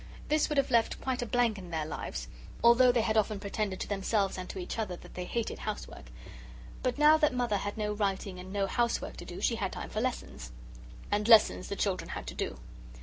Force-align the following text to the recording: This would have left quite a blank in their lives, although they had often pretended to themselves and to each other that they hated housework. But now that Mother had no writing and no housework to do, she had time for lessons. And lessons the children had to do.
This 0.29 0.49
would 0.49 0.57
have 0.57 0.71
left 0.71 0.99
quite 0.99 1.21
a 1.21 1.27
blank 1.27 1.59
in 1.59 1.69
their 1.69 1.85
lives, 1.85 2.27
although 2.63 2.91
they 2.91 3.01
had 3.01 3.15
often 3.17 3.39
pretended 3.39 3.79
to 3.81 3.87
themselves 3.87 4.35
and 4.35 4.49
to 4.49 4.57
each 4.57 4.79
other 4.79 4.95
that 4.95 5.13
they 5.13 5.25
hated 5.25 5.59
housework. 5.59 6.05
But 6.81 6.97
now 6.97 7.17
that 7.17 7.35
Mother 7.35 7.57
had 7.57 7.77
no 7.77 7.93
writing 7.93 8.39
and 8.39 8.51
no 8.51 8.65
housework 8.65 9.15
to 9.17 9.25
do, 9.25 9.41
she 9.41 9.57
had 9.57 9.71
time 9.71 9.91
for 9.91 10.01
lessons. 10.01 10.51
And 11.11 11.27
lessons 11.27 11.69
the 11.69 11.75
children 11.75 12.09
had 12.09 12.25
to 12.25 12.33
do. 12.33 12.57